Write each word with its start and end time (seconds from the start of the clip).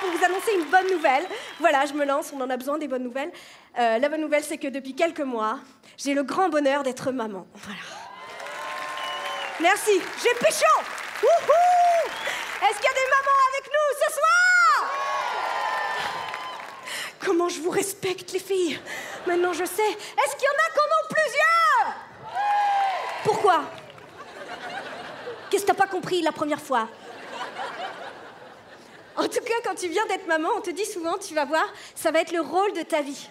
Pour 0.00 0.10
vous 0.10 0.24
annoncer 0.24 0.52
une 0.54 0.64
bonne 0.64 0.90
nouvelle. 0.90 1.26
Voilà, 1.58 1.84
je 1.86 1.92
me 1.92 2.04
lance, 2.04 2.32
on 2.32 2.40
en 2.40 2.50
a 2.50 2.56
besoin 2.56 2.78
des 2.78 2.86
bonnes 2.86 3.02
nouvelles. 3.02 3.32
Euh, 3.78 3.98
la 3.98 4.08
bonne 4.08 4.20
nouvelle, 4.20 4.44
c'est 4.44 4.58
que 4.58 4.68
depuis 4.68 4.94
quelques 4.94 5.20
mois, 5.20 5.58
j'ai 5.96 6.14
le 6.14 6.22
grand 6.22 6.48
bonheur 6.48 6.82
d'être 6.82 7.10
maman. 7.10 7.46
Voilà. 7.54 7.80
Merci, 9.60 10.00
j'ai 10.22 10.34
pécho 10.38 10.66
Wouhou 11.22 12.08
Est-ce 12.62 12.76
qu'il 12.76 12.84
y 12.84 12.88
a 12.88 12.94
des 12.94 13.08
mamans 13.10 13.40
avec 13.52 13.66
nous 13.66 13.98
ce 14.06 14.12
soir? 14.12 14.92
Comment 17.24 17.48
je 17.48 17.60
vous 17.60 17.70
respecte, 17.70 18.32
les 18.32 18.38
filles? 18.38 18.78
Maintenant, 19.26 19.52
je 19.52 19.64
sais. 19.64 19.82
Est-ce 19.82 20.36
qu'il 20.36 20.44
y 20.44 20.48
en 20.48 20.58
a 20.58 20.70
qui 20.72 20.78
en 20.78 20.90
ont 20.94 21.08
plusieurs? 21.10 21.94
Pourquoi? 23.24 23.62
Qu'est-ce 25.50 25.62
que 25.62 25.68
t'as 25.68 25.74
pas 25.74 25.88
compris 25.88 26.22
la 26.22 26.32
première 26.32 26.60
fois? 26.60 26.88
En 29.18 29.26
tout 29.26 29.40
cas, 29.44 29.54
quand 29.64 29.74
tu 29.74 29.88
viens 29.88 30.06
d'être 30.06 30.28
maman, 30.28 30.48
on 30.56 30.60
te 30.60 30.70
dit 30.70 30.86
souvent, 30.86 31.18
tu 31.18 31.34
vas 31.34 31.44
voir, 31.44 31.66
ça 31.96 32.12
va 32.12 32.20
être 32.20 32.30
le 32.30 32.40
rôle 32.40 32.72
de 32.72 32.82
ta 32.82 33.02
vie. 33.02 33.28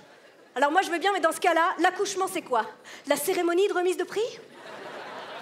Alors 0.53 0.69
moi, 0.69 0.81
je 0.81 0.91
veux 0.91 0.99
bien, 0.99 1.13
mais 1.13 1.21
dans 1.21 1.31
ce 1.31 1.39
cas-là, 1.39 1.75
l'accouchement, 1.79 2.27
c'est 2.27 2.41
quoi? 2.41 2.65
La 3.07 3.15
cérémonie 3.15 3.69
de 3.69 3.73
remise 3.73 3.95
de 3.95 4.03
prix? 4.03 4.39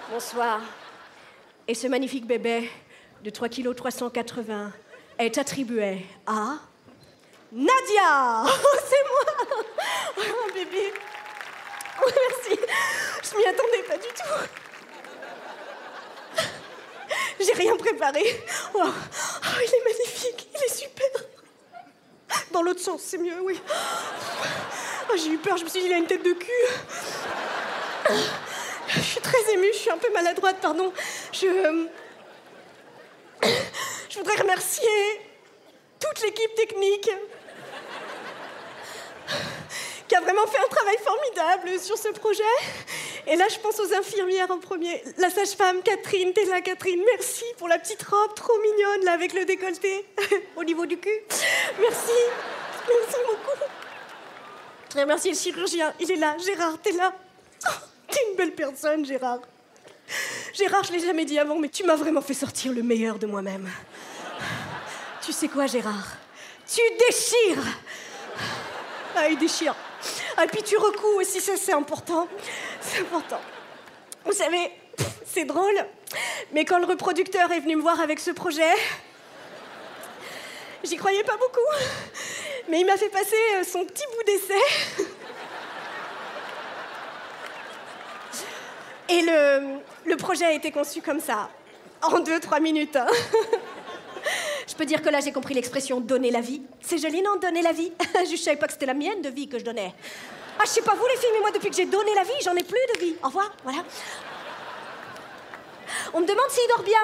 Bonsoir. 0.08 0.60
Et 1.66 1.74
ce 1.74 1.88
magnifique 1.88 2.26
bébé 2.26 2.70
de 3.24 3.30
3 3.30 3.48
kg 3.48 3.74
380 3.74 4.72
est 5.18 5.36
attribué 5.36 6.06
à 6.28 6.58
Nadia. 7.50 8.44
Oh, 8.44 8.76
c'est 8.88 9.04
moi. 9.08 9.48
Oh, 10.18 10.52
bébé. 10.54 10.94
Oh, 12.04 12.10
merci. 12.28 12.60
Je 13.24 13.36
m'y 13.36 13.46
attendais 13.46 13.82
pas 13.82 13.96
du 13.96 14.08
tout. 14.08 14.46
J'ai 17.40 17.52
rien 17.52 17.76
préparé. 17.76 18.44
Oh, 18.74 18.84
oh, 19.56 19.60
il 19.62 19.74
est 19.74 19.84
magnifique, 19.84 20.48
il 20.54 20.62
est 20.64 20.74
super. 20.74 21.08
Dans 22.52 22.62
l'autre 22.62 22.80
sens, 22.80 23.02
c'est 23.02 23.18
mieux, 23.18 23.40
oui. 23.42 23.60
Oh, 25.10 25.14
j'ai 25.16 25.30
eu 25.30 25.38
peur, 25.38 25.56
je 25.56 25.64
me 25.64 25.68
suis 25.68 25.80
dit, 25.80 25.86
il 25.86 25.92
a 25.92 25.98
une 25.98 26.06
tête 26.06 26.22
de 26.22 26.32
cul. 26.32 26.50
Je 28.88 29.00
suis 29.00 29.20
très 29.20 29.52
émue, 29.52 29.68
je 29.72 29.78
suis 29.78 29.90
un 29.90 29.98
peu 29.98 30.12
maladroite, 30.12 30.56
pardon. 30.60 30.92
Je. 31.32 31.86
Je 34.08 34.18
voudrais 34.18 34.36
remercier 34.36 35.20
toute 36.00 36.22
l'équipe 36.22 36.54
technique 36.54 37.10
qui 40.08 40.16
a 40.16 40.20
vraiment 40.20 40.46
fait 40.46 40.58
un 40.58 40.68
travail 40.68 40.96
formidable 41.04 41.78
sur 41.78 41.98
ce 41.98 42.08
projet. 42.08 42.42
Et 43.28 43.34
là, 43.34 43.46
je 43.52 43.58
pense 43.58 43.80
aux 43.80 43.92
infirmières 43.92 44.50
en 44.50 44.58
premier. 44.58 45.02
La 45.18 45.30
sage-femme 45.30 45.82
Catherine, 45.82 46.32
t'es 46.32 46.44
là, 46.44 46.60
Catherine. 46.60 47.02
Merci 47.14 47.44
pour 47.58 47.66
la 47.66 47.78
petite 47.78 48.02
robe 48.04 48.34
trop 48.34 48.52
mignonne, 48.62 49.04
là, 49.04 49.12
avec 49.12 49.32
le 49.32 49.44
décolleté 49.44 50.06
au 50.56 50.62
niveau 50.62 50.86
du 50.86 50.96
cul. 50.98 51.20
Merci. 51.80 52.12
Merci 52.88 53.16
beaucoup. 53.26 53.58
Je 54.94 55.00
remercier 55.00 55.32
le 55.32 55.36
chirurgien. 55.36 55.92
Il 55.98 56.10
est 56.10 56.16
là. 56.16 56.36
Gérard, 56.38 56.78
t'es 56.80 56.92
là. 56.92 57.12
Oh, 57.68 57.72
t'es 58.08 58.20
une 58.30 58.36
belle 58.36 58.54
personne, 58.54 59.04
Gérard. 59.04 59.40
Gérard, 60.54 60.84
je 60.84 60.92
l'ai 60.92 61.00
jamais 61.00 61.24
dit 61.24 61.38
avant, 61.38 61.58
mais 61.58 61.68
tu 61.68 61.82
m'as 61.84 61.96
vraiment 61.96 62.22
fait 62.22 62.34
sortir 62.34 62.72
le 62.72 62.82
meilleur 62.82 63.18
de 63.18 63.26
moi-même. 63.26 63.68
Tu 65.20 65.32
sais 65.32 65.48
quoi, 65.48 65.66
Gérard? 65.66 66.16
Tu 66.72 66.80
déchires 67.08 67.66
Ah, 69.16 69.28
il 69.28 69.36
déchire. 69.36 69.74
Ah, 70.36 70.44
et 70.44 70.48
puis 70.48 70.62
tu 70.62 70.76
recoues 70.76 71.20
aussi, 71.20 71.40
ça 71.40 71.56
c'est 71.56 71.72
important. 71.72 72.28
Important. 73.00 73.40
Vous 74.24 74.32
savez, 74.32 74.70
c'est 75.24 75.44
drôle, 75.44 75.74
mais 76.52 76.64
quand 76.64 76.78
le 76.78 76.86
reproducteur 76.86 77.52
est 77.52 77.60
venu 77.60 77.76
me 77.76 77.82
voir 77.82 78.00
avec 78.00 78.18
ce 78.20 78.30
projet, 78.30 78.72
j'y 80.82 80.96
croyais 80.96 81.24
pas 81.24 81.36
beaucoup. 81.36 81.84
Mais 82.68 82.80
il 82.80 82.86
m'a 82.86 82.96
fait 82.96 83.08
passer 83.08 83.36
euh, 83.54 83.64
son 83.64 83.84
petit 83.84 84.04
bout 84.12 84.24
d'essai. 84.24 85.06
Et 89.08 89.22
le, 89.22 90.16
projet 90.16 90.46
a 90.46 90.52
été 90.52 90.72
conçu 90.72 91.00
comme 91.00 91.20
ça, 91.20 91.48
en 92.02 92.18
deux, 92.18 92.40
trois 92.40 92.58
minutes. 92.58 92.96
hein. 92.96 93.06
Je 94.66 94.74
peux 94.74 94.84
dire 94.84 95.00
que 95.00 95.08
là, 95.08 95.20
j'ai 95.20 95.30
compris 95.30 95.54
l'expression 95.54 96.00
donner 96.00 96.32
la 96.32 96.40
vie. 96.40 96.62
C'est 96.80 96.98
joli, 96.98 97.22
non, 97.22 97.36
donner 97.36 97.62
la 97.62 97.70
vie 97.72 97.92
Je 98.30 98.36
savais 98.36 98.56
pas 98.56 98.66
que 98.66 98.72
c'était 98.72 98.86
la 98.86 98.94
mienne 98.94 99.22
de 99.22 99.28
vie 99.28 99.48
que 99.48 99.60
je 99.60 99.64
donnais. 99.64 99.94
Ah, 100.58 100.62
je 100.64 100.70
sais 100.70 100.82
pas 100.82 100.94
vous, 100.94 101.06
les 101.06 101.16
filles, 101.16 101.30
mais 101.34 101.40
moi, 101.40 101.50
depuis 101.50 101.70
que 101.70 101.76
j'ai 101.76 101.86
donné 101.86 102.14
la 102.14 102.22
vie, 102.22 102.32
j'en 102.42 102.54
ai 102.54 102.62
plus 102.62 102.78
de 102.94 103.00
vie. 103.00 103.16
Au 103.22 103.26
revoir, 103.26 103.52
voilà. 103.62 103.84
On 106.14 106.20
me 106.20 106.26
demande 106.26 106.48
s'il 106.50 106.68
dort 106.68 106.82
bien. 106.82 107.00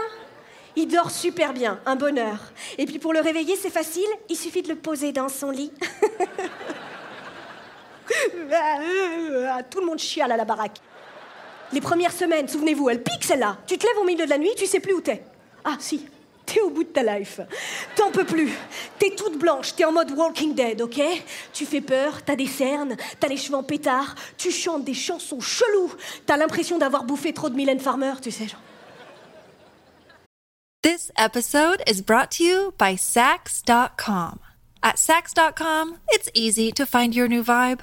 Il 0.75 0.89
dort 0.89 1.11
super 1.11 1.53
bien, 1.53 1.81
un 1.85 1.97
bonheur. 1.97 2.39
Et 2.79 2.87
puis 2.87 2.99
pour 2.99 3.13
le 3.13 3.21
réveiller, 3.21 3.57
c'est 3.57 3.71
facile, 3.71 4.09
il 4.31 4.37
suffit 4.37 4.63
de 4.63 4.69
le 4.69 4.77
poser 4.77 5.13
dans 5.13 5.29
son 5.29 5.51
lit. 5.51 5.71
Tout 9.71 9.81
le 9.81 9.87
monde 9.87 9.99
chiale 9.99 10.33
à 10.33 10.37
la 10.37 10.47
baraque. 10.47 10.79
Les 11.73 11.81
premières 11.81 12.13
semaines, 12.13 12.49
souvenez-vous, 12.49 12.89
elle 12.89 13.03
pique 13.03 13.25
celle-là. 13.25 13.59
Tu 13.67 13.77
te 13.77 13.87
lèves 13.87 13.99
au 13.99 14.05
milieu 14.05 14.25
de 14.25 14.31
la 14.31 14.39
nuit, 14.39 14.51
tu 14.57 14.67
sais 14.67 14.81
plus 14.81 14.95
où 14.95 15.01
t'es. 15.01 15.23
Ah 15.65 15.77
si, 15.79 16.07
t'es 16.53 16.61
au 16.61 16.71
bout 16.71 16.85
de 16.85 16.89
ta 16.89 17.03
life. 17.03 17.41
T'en 17.97 18.11
peux 18.11 18.25
plus. 18.25 18.53
T'es 18.99 19.11
toute 19.17 19.39
blanche, 19.39 19.75
t'es 19.75 19.85
en 19.85 19.93
mode 19.93 20.11
Walking 20.13 20.55
Dead, 20.55 20.81
ok? 20.81 21.01
Tu 21.53 21.67
fais 21.67 21.81
peur, 21.81 22.23
t'as 22.25 22.37
des 22.37 22.47
cernes, 22.47 22.97
t'as 23.21 23.29
les 23.29 23.37
cheveux 23.37 23.57
en 23.57 23.63
pétard, 23.63 24.15
tu 24.37 24.51
chantes 24.51 24.85
des 24.85 24.95
chansons 24.95 25.41
cheloues, 25.41 25.93
t'as 26.27 26.37
l'impression 26.37 26.79
d'avoir 26.79 27.05
bouffé 27.05 27.33
trop 27.33 27.49
de 27.49 27.55
Mylène 27.55 27.81
Farmer, 27.81 28.15
tu 28.23 28.31
sais. 28.31 28.49
This 30.83 31.13
episode 31.17 31.83
is 31.87 32.03
brought 32.03 32.33
to 32.33 32.45
you 32.45 32.75
by 32.77 32.97
Sax.com. 32.97 34.41
At 34.83 34.99
Sax.com, 34.99 35.99
it's 36.09 36.29
easy 36.35 36.73
to 36.73 36.85
find 36.85 37.15
your 37.15 37.29
new 37.29 37.45
vibe. 37.45 37.83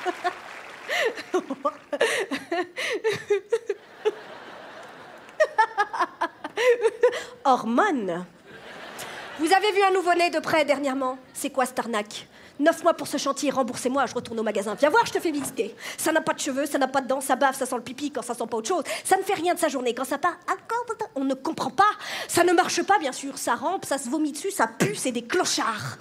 Hormone 7.44 8.24
Vous 9.38 9.52
avez 9.52 9.72
vu 9.72 9.82
un 9.82 9.92
nouveau-né 9.92 10.30
de 10.30 10.38
près 10.38 10.64
dernièrement? 10.64 11.18
C'est 11.32 11.50
quoi 11.50 11.66
cette 11.66 11.78
arnaque? 11.78 12.26
Neuf 12.58 12.82
mois 12.82 12.92
pour 12.92 13.06
ce 13.06 13.16
chantier, 13.16 13.50
remboursez-moi, 13.50 14.04
je 14.04 14.14
retourne 14.14 14.38
au 14.38 14.42
magasin. 14.42 14.74
Viens 14.74 14.90
voir, 14.90 15.06
je 15.06 15.12
te 15.12 15.18
fais 15.18 15.30
visiter. 15.30 15.74
Ça 15.96 16.12
n'a 16.12 16.20
pas 16.20 16.34
de 16.34 16.40
cheveux, 16.40 16.66
ça 16.66 16.76
n'a 16.76 16.88
pas 16.88 17.00
de 17.00 17.06
dents, 17.06 17.22
ça 17.22 17.34
bave, 17.34 17.56
ça 17.56 17.64
sent 17.64 17.76
le 17.76 17.82
pipi 17.82 18.10
quand 18.10 18.20
ça 18.20 18.34
sent 18.34 18.44
pas 18.50 18.58
autre 18.58 18.68
chose. 18.68 18.84
Ça 19.02 19.16
ne 19.16 19.22
fait 19.22 19.32
rien 19.32 19.54
de 19.54 19.58
sa 19.58 19.68
journée. 19.68 19.94
Quand 19.94 20.04
ça 20.04 20.18
part, 20.18 20.36
ah, 20.46 20.52
on 21.14 21.24
ne 21.24 21.32
comprend 21.32 21.70
pas. 21.70 21.90
Ça 22.28 22.44
ne 22.44 22.52
marche 22.52 22.82
pas, 22.82 22.98
bien 22.98 23.12
sûr. 23.12 23.38
Ça 23.38 23.54
rampe, 23.54 23.86
ça 23.86 23.96
se 23.96 24.10
vomit 24.10 24.32
dessus, 24.32 24.50
ça 24.50 24.66
pue, 24.66 24.94
c'est 24.94 25.10
des 25.10 25.22
clochards. 25.22 25.96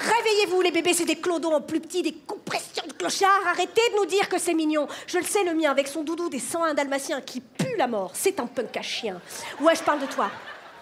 Réveillez-vous, 0.00 0.62
les 0.62 0.70
bébés, 0.70 0.94
c'est 0.94 1.04
des 1.04 1.16
clodos 1.16 1.52
en 1.52 1.60
plus 1.60 1.78
petits, 1.78 2.02
des 2.02 2.14
compressions 2.26 2.84
de 2.88 2.92
clochards. 2.94 3.46
Arrêtez 3.46 3.82
de 3.92 3.96
nous 3.98 4.06
dire 4.06 4.28
que 4.30 4.38
c'est 4.38 4.54
mignon. 4.54 4.88
Je 5.06 5.18
le 5.18 5.24
sais, 5.24 5.44
le 5.44 5.54
mien, 5.54 5.70
avec 5.70 5.88
son 5.88 6.02
doudou 6.02 6.30
des 6.30 6.38
101 6.38 6.72
dalmatiens 6.72 7.20
qui 7.20 7.40
pue 7.40 7.76
la 7.76 7.86
mort. 7.86 8.12
C'est 8.14 8.40
un 8.40 8.46
punk 8.46 8.76
à 8.78 8.82
chien. 8.82 9.20
Ouais, 9.60 9.74
je 9.74 9.82
parle 9.82 10.00
de 10.00 10.06
toi. 10.06 10.30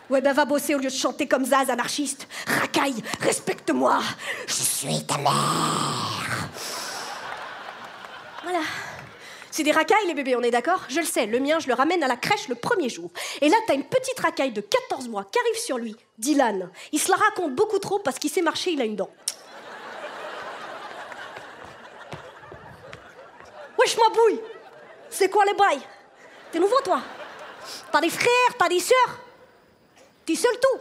Ouais, 0.09 0.21
ben 0.21 0.33
va 0.33 0.45
bosser 0.45 0.75
au 0.75 0.79
lieu 0.79 0.89
de 0.89 0.95
chanter 0.95 1.27
comme 1.27 1.45
Zaz, 1.45 1.69
anarchiste. 1.69 2.29
Racaille, 2.47 3.03
respecte-moi. 3.21 3.99
Je 4.47 4.53
suis 4.53 5.05
ta 5.05 5.19
mère. 5.19 6.49
Voilà. 8.45 8.61
C'est 9.59 9.65
des 9.65 9.73
racailles, 9.73 10.07
les 10.07 10.15
bébés, 10.15 10.37
on 10.37 10.43
est 10.43 10.53
d'accord? 10.53 10.85
Je 10.89 11.01
le 11.01 11.05
sais, 11.05 11.27
le 11.27 11.41
mien, 11.41 11.59
je 11.59 11.67
le 11.67 11.75
ramène 11.75 12.01
à 12.05 12.07
la 12.07 12.15
crèche 12.15 12.47
le 12.47 12.55
premier 12.55 12.89
jour. 12.89 13.11
Et 13.41 13.49
là, 13.49 13.57
t'as 13.67 13.75
une 13.75 13.83
petite 13.83 14.21
racaille 14.21 14.53
de 14.53 14.61
14 14.61 15.09
mois 15.09 15.25
qui 15.25 15.37
arrive 15.41 15.59
sur 15.59 15.79
lui, 15.79 15.97
Dylan. 16.17 16.71
Il 16.93 17.01
se 17.01 17.11
la 17.11 17.17
raconte 17.17 17.57
beaucoup 17.57 17.81
trop 17.81 17.99
parce 17.99 18.21
qu'il 18.21 18.31
sait 18.31 18.41
marcher, 18.41 18.71
il 18.71 18.81
a 18.81 18.85
une 18.85 18.95
dent. 18.95 19.11
Wesh, 23.81 23.97
ma 23.97 24.09
bouille 24.11 24.41
C'est 25.11 25.29
quoi 25.29 25.45
les 25.45 25.55
bails? 25.55 25.83
T'es 26.53 26.61
nouveau, 26.61 26.81
toi? 26.85 27.03
T'as 27.91 28.01
des 28.01 28.11
frères, 28.11 28.57
t'as 28.57 28.69
des 28.69 28.79
sœurs? 28.79 29.19
T'es 30.25 30.37
seul 30.37 30.57
tout? 30.61 30.79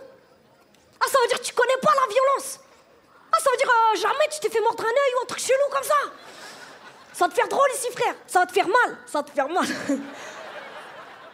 Ah, 1.00 1.06
ça 1.12 1.18
veut 1.24 1.28
dire 1.30 1.40
que 1.40 1.46
tu 1.46 1.54
connais 1.56 1.78
pas 1.82 1.94
la 1.96 2.14
violence? 2.14 2.60
Ah, 3.32 3.40
ça 3.44 3.50
veut 3.50 3.58
dire 3.58 3.72
euh, 3.72 3.98
jamais 3.98 4.28
tu 4.32 4.40
t'es 4.40 4.50
fait 4.50 4.62
mordre 4.62 4.84
un 4.84 4.88
œil 4.88 5.14
ou 5.18 5.24
un 5.24 5.26
truc 5.26 5.40
chelou 5.40 5.68
comme 5.72 5.84
ça? 5.84 5.96
Ça 7.18 7.26
va 7.26 7.30
te 7.30 7.34
faire 7.34 7.48
drôle 7.48 7.68
ici, 7.74 7.88
frère. 7.94 8.14
Ça 8.28 8.42
va 8.42 8.46
te 8.46 8.52
faire 8.52 8.68
mal. 8.68 8.96
Ça 9.08 9.18
va 9.18 9.24
te 9.24 9.32
faire 9.32 9.50
mal. 9.50 9.66
Qu'est-ce 9.88 9.98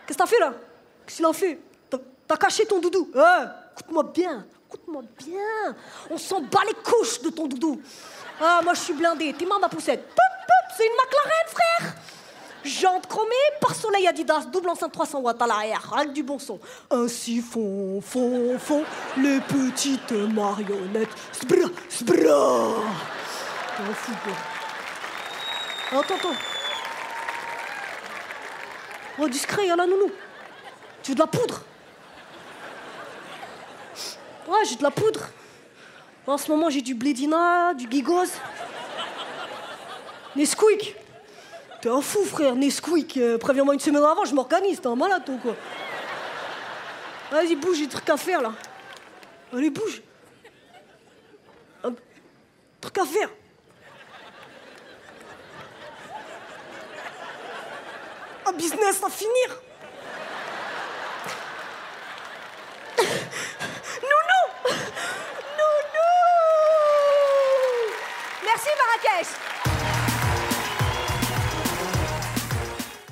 que 0.08 0.14
t'as 0.14 0.26
fait 0.26 0.40
là? 0.40 0.54
Qu'est-ce 1.06 1.18
qu'il 1.18 1.26
a 1.26 1.34
fait? 1.34 1.60
T'as 2.26 2.38
caché 2.38 2.66
ton 2.66 2.80
doudou. 2.80 3.12
Eh, 3.14 3.20
écoute-moi 3.74 4.04
bien. 4.04 4.46
Écoute-moi 4.66 5.02
bien. 5.18 5.76
On 6.10 6.18
s'en 6.18 6.40
bat 6.40 6.62
les 6.66 6.74
couches 6.76 7.20
de 7.22 7.32
ton 7.32 7.48
doudou. 7.48 7.82
Ah, 8.40 8.62
moi 8.64 8.76
je 8.76 8.80
suis 8.80 8.94
blindé. 8.94 9.34
T'es 9.38 9.46
ma 9.46 9.68
poussette. 9.68 10.08
C'est 10.78 10.86
une 10.86 10.94
McLaren, 10.94 11.48
frère. 11.50 11.96
Jante 12.64 13.08
chromée, 13.08 13.36
par 13.60 13.76
soleil 13.76 14.08
Adidas, 14.08 14.46
double 14.46 14.70
enceinte 14.70 14.94
300 14.94 15.20
watts 15.20 15.42
à 15.42 15.48
l'arrière, 15.48 15.94
avec 15.98 16.14
du 16.14 16.24
bon 16.24 16.40
son. 16.40 16.62
Ainsi 16.92 17.42
font, 17.42 18.00
font, 18.00 18.58
font 18.58 18.86
les 19.18 19.42
petites 19.42 20.14
marionnettes. 20.14 21.10
Sbra, 21.34 21.68
sbra. 21.90 22.76
Attends, 25.96 26.16
attends. 26.16 26.36
Oh, 29.20 29.30
discret, 29.30 29.68
y'a 29.68 29.76
la 29.76 29.86
nounou. 29.86 30.12
Tu 31.04 31.12
veux 31.12 31.16
de 31.16 31.20
la 31.20 31.28
poudre? 31.28 31.62
Ouais, 34.48 34.66
j'ai 34.68 34.76
de 34.76 34.82
la 34.84 34.90
poudre. 34.90 35.22
En 36.26 36.38
ce 36.38 36.50
moment, 36.50 36.72
j'ai 36.72 36.82
du 36.82 36.96
Blédina, 36.96 37.76
du 37.76 37.88
Gigos. 37.90 38.26
Nesquik. 40.36 40.96
T'es 41.82 41.90
un 41.90 42.02
fou, 42.02 42.26
frère, 42.26 42.56
Nesquik. 42.56 43.18
Euh, 43.18 43.38
préviens-moi 43.38 43.76
une 43.76 43.80
semaine 43.80 44.04
avant, 44.04 44.26
je 44.26 44.34
m'organise. 44.34 44.82
T'es 44.82 44.88
un 44.88 44.96
malade, 44.96 45.24
toi, 45.26 45.36
quoi? 45.42 45.56
Vas-y, 47.30 47.56
bouge, 47.56 47.78
j'ai 47.78 47.86
des 47.86 47.92
trucs 47.92 48.10
à 48.10 48.18
faire, 48.18 48.42
là. 48.42 48.54
Allez, 49.54 49.70
bouge. 49.70 50.02
Un 51.84 51.94
truc 52.82 52.98
à 52.98 53.06
faire. 53.06 53.30
Un 58.46 58.52
business 58.54 59.02
à 59.04 59.10
finir. 59.10 59.62
Nounou 62.98 64.44
Nounou 65.58 66.10
Merci, 68.44 68.70
Marrakech 68.78 69.43